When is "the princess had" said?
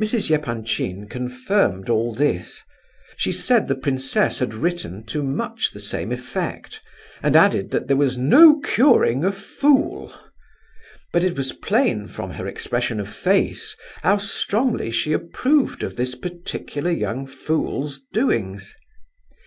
3.68-4.54